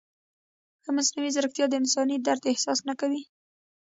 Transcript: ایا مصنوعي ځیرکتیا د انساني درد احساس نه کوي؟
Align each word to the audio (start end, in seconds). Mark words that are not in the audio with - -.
ایا 0.83 0.91
مصنوعي 0.97 1.31
ځیرکتیا 1.35 1.65
د 1.69 1.73
انساني 1.81 2.17
درد 2.25 2.43
احساس 2.51 2.79
نه 2.89 2.93
کوي؟ 2.99 3.21